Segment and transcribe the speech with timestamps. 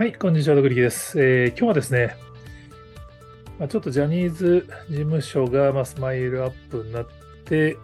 [0.00, 1.20] はい、こんにちは、ドクリキです。
[1.20, 2.16] えー今日はですね、
[3.58, 7.06] まあ、ちょっとジャニーズ事務所が、まあ、スマイルアップになっ
[7.44, 7.76] て、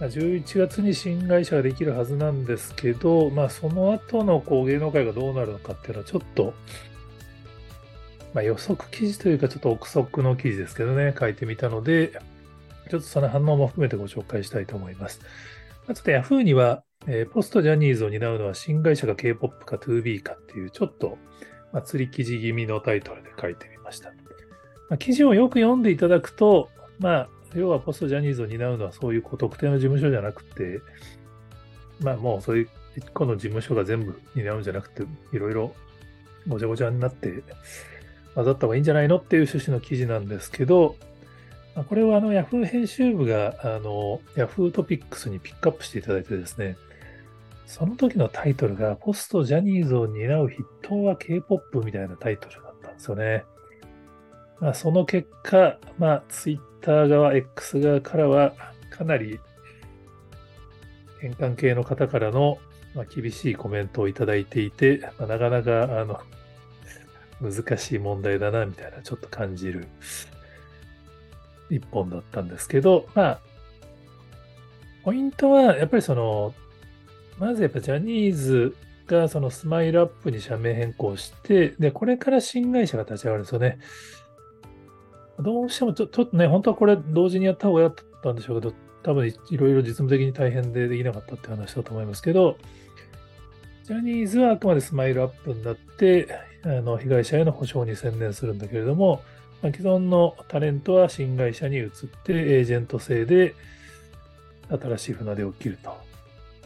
[0.00, 6.54] まあ、11月に新会社ができるはずなんですけど、まあ、その後のこう芸能界がどうなるのかっていうのはちょっと、
[8.34, 12.20] まあ、予測記事というか、ちょっと憶測の記事ですけどね、書いてみたので、
[12.90, 15.20] ちょっとその反応も含めてご紹介したいと思います。
[15.86, 21.18] まあちょっと Yahoo には、えーポストジャニーズを担うのは新会社が K-POP か 2B かっていうちょっと、
[21.72, 24.10] まあ、釣り記事気味のタイトルで書いてみました。
[24.88, 30.80] まあ、記事をよく読んでいただくと、まあ、要はポストジャニーズを担うのはそういうこう特定の事務所じゃなくて、
[32.00, 35.74] まあもうそういう一個の事務所が全部担うんじゃなくて、いろいろ
[36.48, 37.42] ごちゃごちゃになって
[38.34, 40.96] 混ざった方がいいんじゃないのっていう趣旨の記事なんですけど、
[41.88, 46.76] これはあの Yahoo 編集部があの Yahoo トピックスにピックアップしていただいてですね、
[47.66, 53.44] その時のタイトルが、ポストジャニーズを担う筆頭は K-POP みたいなタイトルだったんですよね。
[54.60, 58.52] まあ、その結果、まあ、Twitter 側、X 側からは、
[58.90, 59.40] かなり、
[61.20, 62.58] 変換系の方からの、
[62.94, 66.20] まあ、厳しいコメントをいただいていて、まあ、なかなか、あの、
[67.40, 69.88] 難しい問題だな、みたいな、ちょっと感じる
[71.70, 73.40] 一本だったんですけど、まあ、
[75.02, 76.54] ポイントは、やっぱりその、
[77.38, 83.78] まずやっぱジャニーズがそのスマイルアップに社名変更して、で、これから新会社が立ち上がるんですよね。
[85.38, 92.56] どうしてもちょちょっとね、本当はこれ同時にやった方が良かったんでしょうけど、多分いいろいろ実務的に大変でできなかったって話だと思いますけど、
[93.82, 96.28] ジャニーズはあくまでスマイルアップになって、
[96.62, 99.22] あの被害者への補償に専念するんだけれども、
[99.60, 101.90] まあ既存のタレントは新会社に移っ
[102.24, 103.54] て、エージェント制で
[104.70, 106.13] 新しい船出を切ると。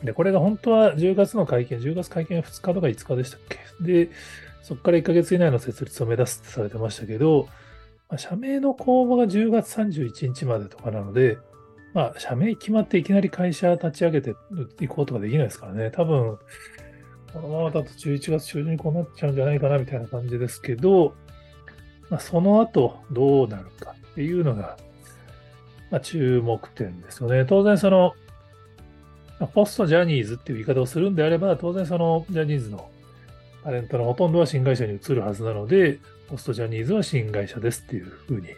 [0.03, 3.59] で、これが本当は10月の会見、10月会見は2日とか5日でしたっけ？
[3.81, 4.11] で、
[4.63, 7.49] そこから1ヶ月以内の設立を目指すってされてましたけど、
[8.09, 11.39] まあ、社名の公募が10月31日までとかなので、
[11.95, 14.35] まあ、社名決まっていきなり会社立ち上げて
[14.81, 15.91] いこうとかできないですからね。
[15.91, 16.39] 多分、
[17.33, 21.15] このままだと11月中旬にこうなっちゃうんじゃないかなみたいな感じですけど、
[22.09, 24.77] まあ、その後どうなるかっていうのが、
[25.91, 27.45] まあ、注目点ですよね。
[27.47, 28.15] 当然その、
[29.47, 32.91] ポストジャニーズっていう言い方をするんであれば、当然そのジャニーズの
[33.63, 38.49] タレントのほとんどは新会社に移るはずなので、ポストジャニーズは新会社ですっていう風に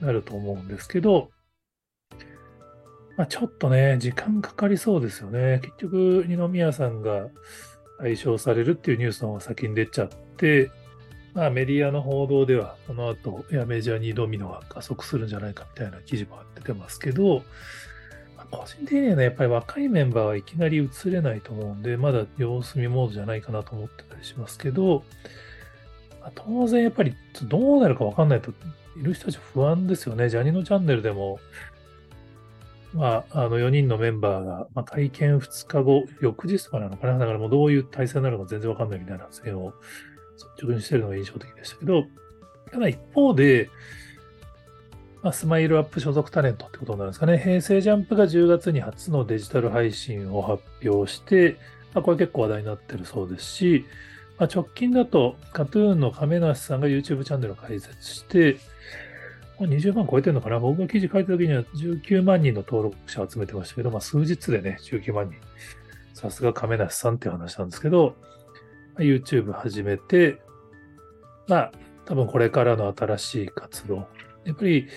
[0.00, 1.30] なると思うんですけど、
[3.16, 5.60] まあ、ちょっとね、時間かかりそうですよね。
[5.62, 7.28] 結局、二宮さんが
[7.98, 10.70] 対象されるっていうニュースの方が先に出ちゃって、
[11.34, 17.42] まあ、メディアの報道では、この後、やメジャーにドミノが加速するんじゃないかみたいな記事も出てますけど、
[18.50, 25.04] 個人的にはね、やっぱり若いメンバーはいきなり移れないと思うんで、まだ様子見モードじゃないかなと思ってたりしますけど、
[26.20, 28.52] まあ当然やっぱりどうなるかわかんないと、
[28.96, 30.28] いる人たち不安ですよね。
[30.28, 31.38] ジャニーのチャンネルでも、
[32.92, 37.18] まあ、あの4人のメンバーが、まあ、会見2日後、翌日とかなのかな。
[37.18, 39.72] だからもうどういう体制になるのか全然わかんないみたいな発言を
[40.36, 42.04] 率直にしてるのが印象的でしたけど、
[42.72, 43.70] ただ一方で、
[45.22, 47.38] まあ、スマイルアップ所属タレントってことになるんですかね。
[47.38, 51.58] 平成ジャンプが10月に初のデジタル配信を発表して、
[51.92, 53.84] まあ、これ結構話題になってるそうですし、
[54.38, 58.56] まあ、直近だと、カトゥーンの亀梨さんが YouTube チャンネルを開設して、
[59.58, 65.36] 20万超えてるのかな僕が記事書いた時には19万人の登録者を集めてましたけど、まあ、数日でね、19万人。
[66.14, 68.16] さすが亀梨さんっていう話なんですけど、
[68.94, 70.40] まあ YouTube 始めて、
[71.46, 71.72] まあ、
[72.06, 74.06] 多分これからの新しい活動。
[74.44, 74.88] やっぱり、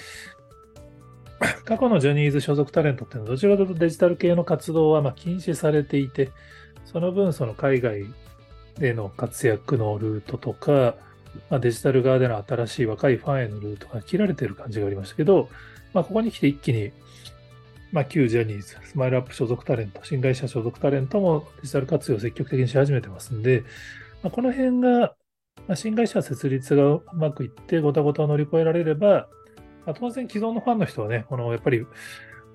[1.65, 6.31] 過去のジャニーズ所属タレントっていうのは、どちらかというとデジタル系の活動はま禁止されていて、
[6.85, 8.05] その分、その海外
[8.79, 10.95] での活躍のルートとか、
[11.49, 15.49] まあ、デジタル側での新しい若いファンへのルートが切られている感じがありましたけど、
[15.93, 16.91] まあ、ここに来て一気に、
[17.91, 23.63] まあ、旧ジャニーズ、スマイルアップ所属タレント、新会社所属タレントもデジタル活用を積極的にし始めてますんで、
[24.21, 25.15] まあ、この辺が、
[25.67, 29.27] まあ、新会社設立がうまくいって、ごたごたを乗り越えられれば、
[29.85, 31.85] まあ、当然既存のファンの人はね、このやっぱり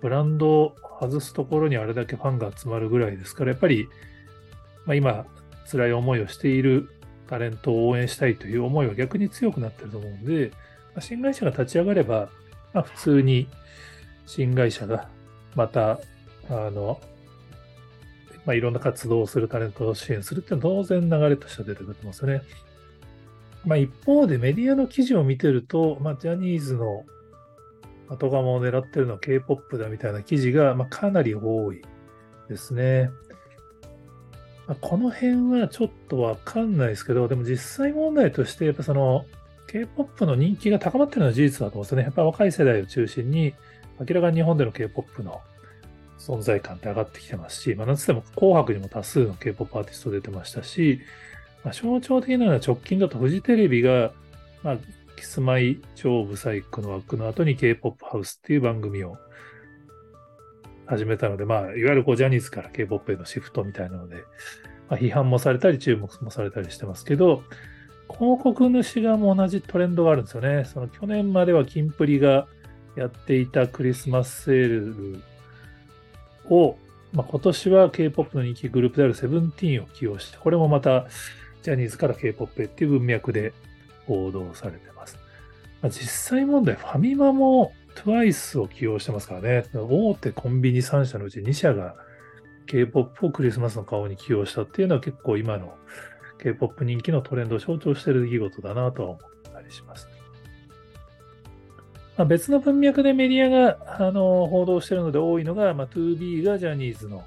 [0.01, 3.89] ブランドを外すところにあれだけファンが集まるぐらいですから、やっぱり、
[4.87, 5.27] まあ、今、
[5.71, 6.89] 辛い思いをしている
[7.29, 10.51] タレントを応援したいという思いは逆に強くなってると思うんで、
[10.95, 12.29] まあ、新会社が立ち上がれば、
[12.73, 13.49] まあ、普通に
[14.27, 15.09] 新会社が
[15.55, 16.01] また、
[16.49, 17.01] あの、
[18.47, 22.43] まあ、いろんな活動をするタレントを支援するっていうのは当然流れとしては出てくると思うんですよね。
[23.65, 27.05] まあ、一方でメディアの記事を見てると、まあ、ジャニーズの
[28.09, 31.83] 後釜を狙ってるのは K-POP だみたいな記事が、まあ、かなり多い
[32.49, 33.11] ですね。
[34.67, 39.25] まあ、この辺はちょっとわかんないですけど、でも実際問題として、やっぱその
[39.69, 42.05] K-POP の人気が高まってるのは事実だと思うんですよね。
[42.05, 43.55] やっぱ若い世代を中心に、
[44.01, 45.41] 明らかに日本での K-POP の
[46.19, 51.01] 存在感って上がってきてますし、まあ、なんつっても紅白にも多数の K-POP アーティスト出てましたし、
[51.65, 54.13] まあ、象徴的なのは直近だとフジテレビが、
[54.63, 54.77] まあ、
[55.17, 59.17] キスマイ超ブサイクの枠の後に K-POP ハウスっていう番組を
[60.87, 64.17] 始めたので、まあ、いわゆるこうジャニーズから K-POP へのシフトみたいなので、
[64.89, 67.43] まあ、批判もされたり注目もされたりしてますけど、
[68.09, 70.65] 広告主側も同じトレンドがあるんですよね。
[70.65, 72.47] その去年まではキンプリが
[72.97, 75.21] やっていたクリスマスセール
[76.49, 76.79] を、
[77.13, 81.07] まあ、今年は K-POP の人気グループであるセブンティーンを起用して、これもまた
[81.63, 83.53] ジャニーズから K-POP へっていう文脈で
[84.07, 85.19] 報道されてます。
[85.83, 89.65] まあ、実際問題、ファミマも TWICE を起用してますからね。
[89.75, 91.95] 大手コンビニ3社のうち2社が
[92.67, 95.75] K-POP をクリスマスの顔に起用したっていうのは結構今の
[96.39, 100.09] K-POP 人気のトレンドを象徴している出来事だなとは思ったりします。
[102.17, 107.25] まあ、別の文脈でメディアがあの報道しているので多いのが、まあ、2B がジャニーズの、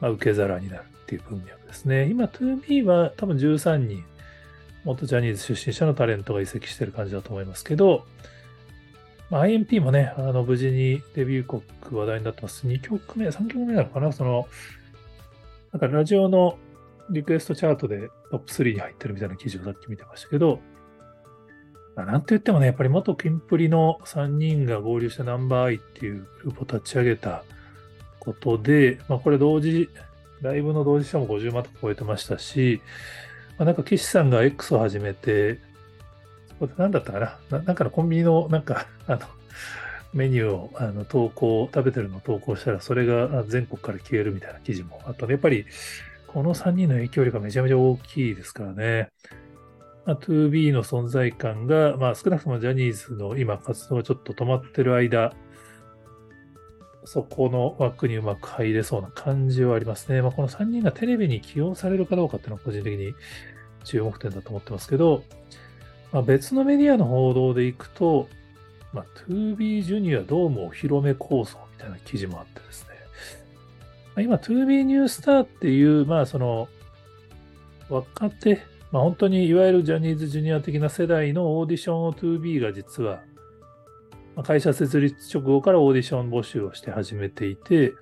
[0.00, 2.08] まあ、受け皿になるっていう文脈ですね。
[2.08, 4.04] 今 2B は多分13人、
[4.84, 8.06] 元ジャニーズ出身者のタレントが移籍してる感じだと思いますけど、
[9.30, 12.66] まあ、IMP もね、あの無事にデビュー国話題になってます。
[12.66, 14.48] 2曲目、3曲目なのかなその、
[15.72, 16.58] なんかラジオの
[17.10, 20.60] リクエストチャートでトップ3に入ってるみたいな記事をさっき見てましたけど、
[21.94, 27.44] まあ、なんて言ってもね、やっぱり元キンプリの3人が合流してナンバーアイっていうグループを立ち上げた
[28.18, 29.88] ことで、まあ、これ同時、
[30.42, 32.82] ライブの同時者も50万とか超えてましたし、
[33.58, 35.60] まあ、なんか岸さんが X を始めて、
[36.48, 37.58] そこで何だったかな？
[37.60, 39.20] なんかのコンビニのなんか、 あの、
[40.12, 45.64] メニューをあの投稿、食べてるのを投稿したら、それが全国から消えるみたいな記事もあと、ね、やっぱり
[46.26, 49.08] この3人の影響力がめちゃめちゃ大きいですからね。
[50.04, 55.32] まあ、2B の存在感が、まあ、少なくともジャニーズの今活動がちょっと止まってる間、
[57.04, 60.22] そこの枠にうまく入れそうな感じはありますね。
[60.22, 63.14] まあ、この3人がテレビに起用されるかどうかっていうのは個人的に
[63.84, 65.24] 注目点だと思ってますけど、
[66.12, 68.28] まあ、別のメディアの報道でいくと、
[68.92, 72.88] まあ、2B ジュニアドームお披露目構想みたいな記事もあってですね、
[74.14, 76.68] まあ今、2B ニュースターっていう、まあ、その、
[77.88, 83.22] 若手、まあ、本当にいわゆるジャニーズジュニア的な世代のオーディションを 2B が実は、
[84.42, 87.92] 会社設立直後からオーディション募集をして始めていて、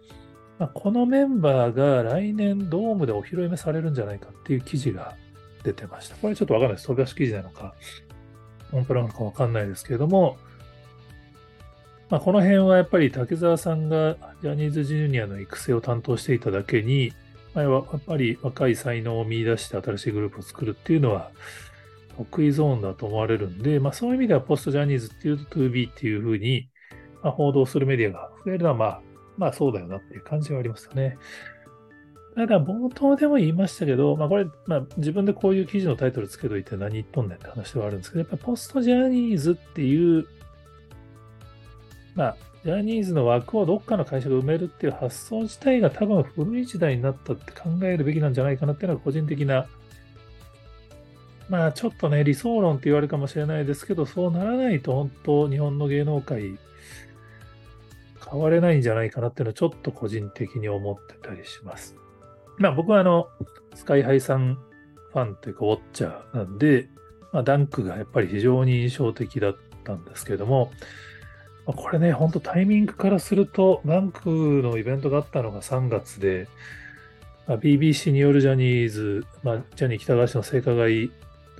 [0.58, 5.16] まあ、このメンバーが来年ドームでお披露目されるんじゃないかっていう記事が
[5.64, 6.16] 出てました。
[6.16, 6.86] これちょっとわかんないです。
[6.86, 7.74] 飛び出し記事なのか、
[8.72, 10.38] オンプラなのかわかんないですけれども、
[12.10, 17.12] まあ、この辺はやっぱり竹澤さんがジャニーズジュニアの育成を担当していただけに、
[17.54, 21.30] まあ、やっぱり若い才能を見出して新しいグループを作るっていうのは
[22.16, 26.68] 得意ゾーンだと思われるんで、まあ、そういう意味ではポストジャニーズっていうと 2B っていうふうに、
[27.22, 29.00] まあ、報道するメディアが増えるのはまあ、
[29.36, 31.16] まあそうだよなっていう感じはありますよね。
[32.36, 40.26] ただ冒頭でも言いましたけど、まあこれ、まあ自分でこういう記事のタイトルつけといて何言っとんねんって話ではあるんですけど、やっぱポストジャニーズっていう
[42.14, 49.66] まあ、ジャニーズの枠をどっかの会社が埋めるっていう発想自体が多分古い時代になったって考えるべきなんじゃないかなっていうのが個人的な、
[51.50, 56.58] まあちょっとね、理想論って言われるかもしれないですけど、そうならないと本当日本の芸能界
[58.30, 61.96] 変われないんじゃないかなっていうのはちょっと個人的に思ってたりします。
[62.56, 63.28] まあ僕はあの、
[63.74, 64.54] スカイハイさん
[65.12, 66.88] ファンというかウォッチャーなんで、
[67.32, 70.70] まあ、ダンクがやっぱり非常に印象的だったんですけども
[71.66, 76.48] ま、これね、本当タイミングからすると、バンクのイベントがあったのが3月で、
[77.46, 81.10] まあ、BBC によるジャニーズ、まあ、ジャニー喜多川氏の性加害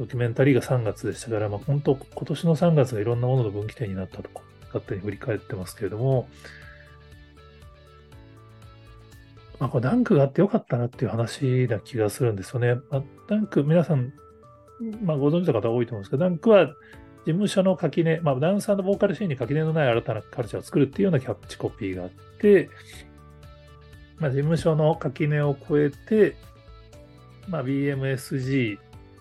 [0.00, 4.30] ドキュメンタリーが3月でしたから、まあ、本当、今年の3月がいろんなものの分岐点になったと
[4.69, 6.26] 勝手に振り返ってますけれども、
[9.59, 12.76] まあ、これダンクがあってよかったなっていう話な気がするんですよね。
[12.90, 14.14] まあ、ダンク、皆さん、
[15.02, 16.75] まあ、ご存知の方多いと思うんですけど、ダンクは事
[17.26, 22.71] 務所の垣根、まあ、ダンサーのボーカルシーンに垣根のない新たなカルチャーを作るっていうようなキャッチコピーがあって、
[24.19, 26.37] まあ、事務所の垣根を越えて、
[27.49, 28.78] まあ、BMSG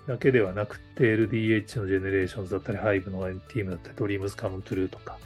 [0.10, 5.18] だけではなくて、LDH の GENERATIONS だったり、HYBE の &TEAM だったり、Dreams Come True とか、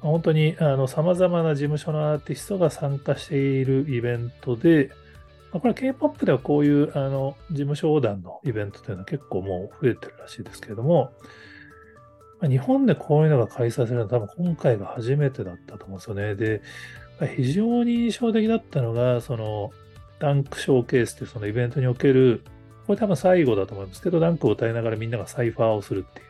[0.00, 0.56] 本当に
[0.88, 4.90] さまざまな事務所のアーティストが参加しているイベントで、
[5.52, 11.12] これ K-POP ではこういうあの事務所横断のイベントというのは結構もう増えてるらしいですけれども、
[12.42, 16.34] 日本でこういうのが開催されるのは多分今回が初めてだったと思うんですよね。
[16.34, 16.62] で、
[17.36, 19.70] 非常に印象的だったのが、その、
[20.18, 22.42] ダンクショーケースっていうそのイベントにおける、
[22.86, 26.26] これ多分最後だと思いますけど、ダンクを歌いながらみんながサイファーをするっていう。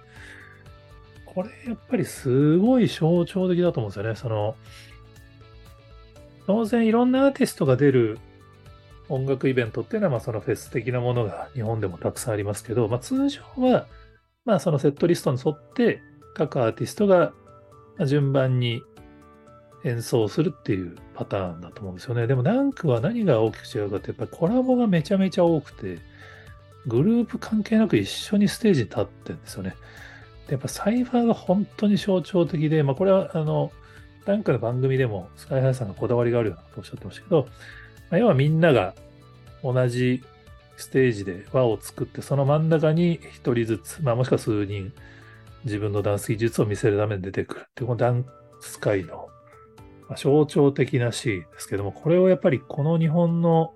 [1.27, 4.15] これやっぱりすごい象徴的だと思うんですよね。
[4.15, 4.55] その、
[6.47, 8.19] 当然いろんなアーティストが出る
[9.09, 13.87] 音楽イベントっていうのは、まあそのフェス的なものが日本でもたくさんありますけど、まあ通常は、
[14.45, 16.03] まあそのセットリストに沿って
[16.35, 17.33] 各アーティストが
[18.07, 18.83] 順番に
[19.85, 22.27] 演奏するっていうパターンだと思うんですよね。
[22.27, 25.99] でもダンクは何が大きく違うかって、やっぱりコラボがめちゃめちゃ多くて、
[26.87, 29.75] グループ関係なく一緒にステージに立ってるんですよね。
[30.47, 33.71] でやっぱサイファーが本当に象徴的で、まあこれはあの、
[34.25, 37.47] ダンクの番組でもスカイハイさんがこだわりがあるようなことをおっしゃってましたけど、
[38.11, 38.95] まあ、要はみんなが
[39.62, 40.23] 同じ
[40.77, 44.93] ステージで輪を作って、その真ん中に一人ずつ、まあもしくは数人、
[45.65, 48.27] 自分のダンス技術を見せるために出てくるっていう、このダン
[48.61, 49.29] ス界の
[50.17, 53.75] 象徴的なシーンですけども、これをやっぱりこの日本の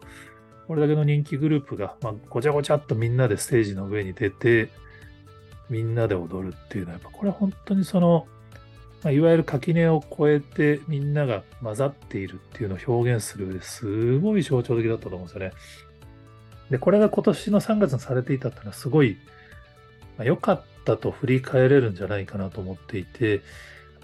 [0.66, 4.68] これだけの人気グループが、まあ、ごちゃごちゃっとみんなでステージの上に出て、
[5.68, 8.26] みんなで踊るっていうのは、やっぱこれ本当にその、
[9.02, 15.52] まあ、いわゆる垣根を越えてみんなが混ざっているっていうのを表現する上ですごい象徴的だったと思うんですよね。
[16.70, 19.16] で、これが今年の3月にされていたっていうのはすごい
[20.18, 23.40] 良、まあ、かったと振り返れるんじゃないかなと思っていて、やっ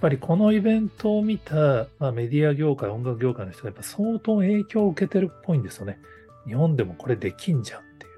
[0.00, 5.98] ぱりこのイベントを見た、まあ、メディア業界、音楽業界の人がやっぱ相当影響を受けてるっぽいんですよね。
[6.46, 8.12] 日本でもこれできんじゃんっていう。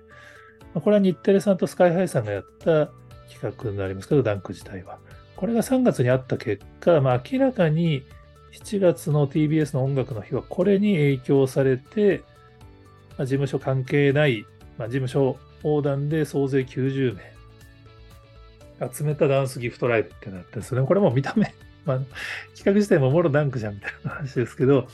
[0.60, 2.88] まあ、これは日テレさんとスカイハイさんがやった
[3.32, 4.98] 企画になりますけど、ダンク自体は。
[5.36, 8.04] これが3月にあった結果、まあ、明らかに
[8.52, 12.22] 7月の TBS の音楽の日はこれに影響されて、
[13.18, 14.46] まあ、事務所関係ない、
[14.78, 17.34] まあ、事務所横断で総勢90名
[18.92, 20.82] 集めたダンスギフトライブってなってるんですね。
[20.82, 21.54] これも見た目、
[21.84, 21.98] まあ、
[22.54, 24.88] 企画自体ももろダンクじゃんみたいな話ですけど、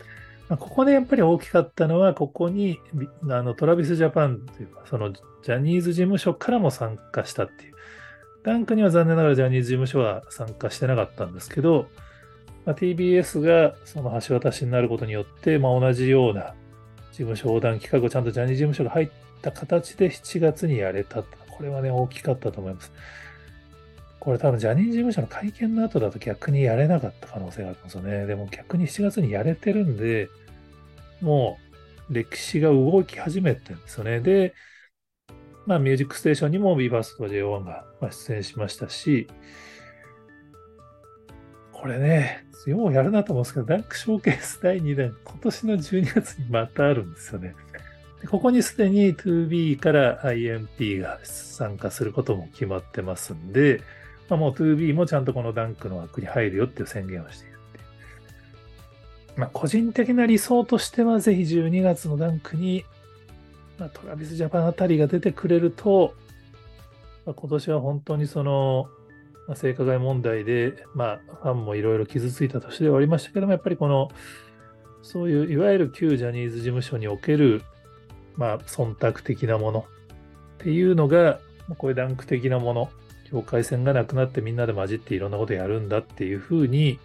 [0.57, 2.80] ここでやっぱり大きかったのは、ここに
[3.28, 7.75] あのトラビスジャパンというか、そのジャニーズ事務所からも参加したっていう。
[8.42, 11.87] ダンクには残念ながらジャニーズ事務所は参加してなかったんですけど、
[12.64, 16.54] まあ、TBS がその橋渡しになることによって、まあ、同じような
[17.12, 19.11] 事務所横断企画をちゃんとジャニーズ事務所が入っ
[19.42, 21.23] た形で7月にやれた。
[21.23, 22.92] これはね、大きかったと思います。
[24.19, 28.26] これ多分ジャニーズ事務所の会見の後だと逆にやれなかった可能性があるんですよね。
[28.26, 30.28] でも逆に7月にやれてるんで、
[31.20, 31.58] も
[32.10, 34.20] う歴史が動き始めてるんですよね。
[34.20, 34.54] で、
[35.66, 39.28] まあ、ミュージックステーションにも BE:FIRST と JO1 が出演しましたし、
[41.72, 47.54] これね、ようやるなと思うんですけど、ダンクショーケース第2弾、今年の12月にまたあるんですよね。
[48.20, 53.80] でここにすでに 2B から IMP が参加することも決まってますんで、
[54.28, 57.50] まあ、もう 2B もちゃんとこのダンクの枠に入るよっていう宣言をしてい。
[59.37, 62.84] まあ、個人的な理想としては、ぜひ12月のダンクに、
[63.78, 66.14] まあ、トラビスジャパンあたりが出てくれると、
[67.25, 68.88] まあ、今年は本当にその、
[69.46, 74.10] まあ、性加害問題で、まあ、ファンもいろいろ傷ついた年ではありましたけども、やっぱりこの、
[75.02, 77.62] そういういわゆる旧ジャニーズ事務所における、
[78.37, 79.87] まあ、忖度的なもの
[80.60, 81.40] っていうのが、
[81.78, 82.90] こういうダンク的なもの
[83.30, 86.99] 境界線がなくなってみんなで混じっていろんなことやるんだっていうふうに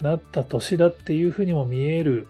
[0.00, 2.26] なった年だっていうふうにも見える、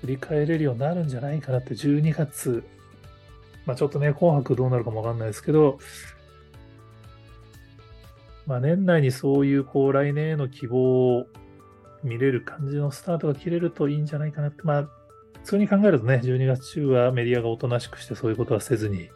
[0.00, 2.64] 振り返れるようになるんじゃないかなって12月、
[3.66, 5.78] まあちょっとね、紅白どうなるかもわかんないですけど、
[8.46, 11.26] まあ年内にそういうこう来年への希望を
[12.02, 14.88] 見れる感じのスタートが切れるといいんじゃないかなって、まあ
[15.44, 19.10] 普通に考えるとね、12月中はメディアがおとなしくしてそういうことはせずに、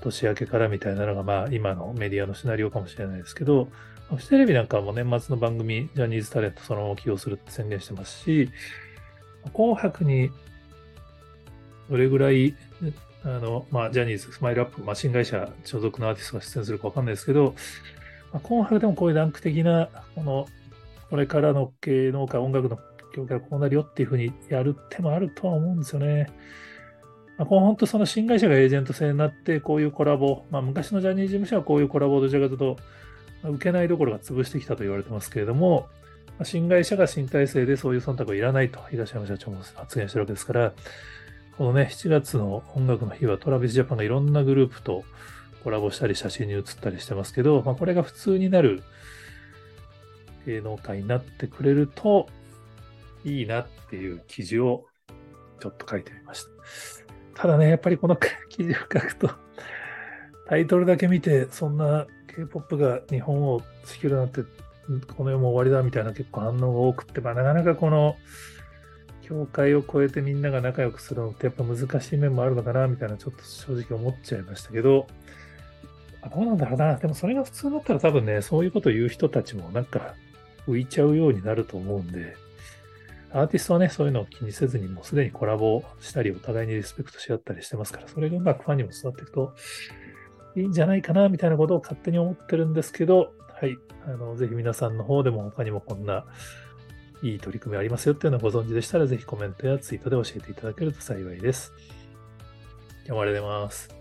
[0.00, 3.68] 年明けからみたいなのが、まあ、今のメディアのシナリオかもしれないですけど、
[4.14, 8.50] フジテレビなんかも年末の番組、ジャニーズタレントそのまま起用するって宣言してますし、
[9.52, 10.30] 紅白に
[11.90, 12.54] どれぐらい、
[13.24, 17.54] あの、まあ、ジャニーズ、スマイルアップ、まあ、新会社所属のアーティストが出演するかわかんないですけど、
[18.32, 20.46] まあ、紅白でもこういうランク的な、この、
[21.10, 22.78] これからの芸能界、音楽の
[23.16, 26.28] 業界はこうなるよっていうふうにやる手もあるとは思うんですよね。
[27.38, 32.76] まあ、この本当その新会社がエージェント制になって、こういうコラボ、まあ、昔のジャニーズ事務所はこういうコラボをどちらかというと、
[33.50, 35.88] 受けないどころが潰してきたと言われてますけれども、
[36.42, 40.72] 新会社が新体制でそういう忖度はいらないと東山社長も発言してるわけですから、
[41.56, 45.04] このね、7月の音楽の日はトラビスジャパンがいろんなグループと
[45.64, 48.82] コラボしたり写真に写ったりしてますけど、まあ、これが普通になる
[50.46, 52.28] 芸能界になってくれると
[53.24, 54.84] いいなっていう記事を
[55.60, 56.44] ちょっと書いてみまし
[57.34, 57.42] た。
[57.42, 58.16] ただね、やっぱりこの
[58.48, 59.30] 記事を書くと、
[60.46, 64.42] タイトルだけ見て、そんな K-POP が日本を仕切るなんて、
[65.16, 68.16] この世も終わりだみたいな結構反応が多くって、まあ、なかなかこの
[69.22, 75.08] 境界を越えてみんなが仲良くするのってやっぱ難しい面もあるのかなみたいなちょっと正直思っちゃいましたけど、
[76.22, 76.94] あどうなんだろうな。
[76.96, 80.14] でもそれが普通だったら多分ね、そういうことを言う人たちもなんか
[80.68, 82.36] 浮いちゃうようになると思うんで、
[83.32, 89.52] アーティストはね、そういうのを気にせずにもうすでにコラボしたり、お互いにリスペクトし合ったりしてますから、それがうまくファンにも伝わっていくと
[90.56, 93.76] いいんじゃないかな、みたいなことを勝手に思ってるんですけど、はい。
[94.06, 96.24] あの、ぜひ皆さんの方でも他にもこんな
[97.22, 101.72] いい取り組みありますよっていうのをご存知でしたら、ぜひコメントやツイートで教えていただけると幸いです。
[103.04, 103.95] 今日もありがとうございます。